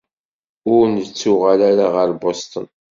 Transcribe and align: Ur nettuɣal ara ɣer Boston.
Ur 0.75 0.85
nettuɣal 0.95 1.59
ara 1.69 1.85
ɣer 1.95 2.09
Boston. 2.21 2.67